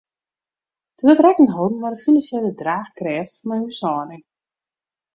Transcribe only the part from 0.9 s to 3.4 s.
Der wurdt rekken holden mei de finansjele draachkrêft